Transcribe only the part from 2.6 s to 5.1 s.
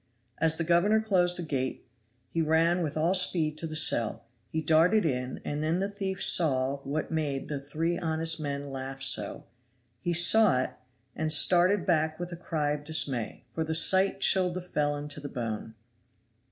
with all speed to the cell, he darted